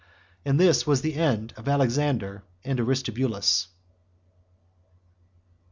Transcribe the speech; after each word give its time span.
And 0.45 0.59
this 0.59 0.87
was 0.87 1.03
the 1.03 1.13
end 1.13 1.53
of 1.57 1.67
Alexander 1.67 2.43
and 2.63 2.79
Aristobulus. 2.79 3.67